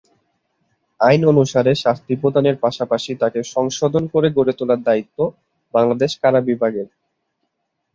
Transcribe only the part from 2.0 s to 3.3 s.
প্রদানের পাশাপাশি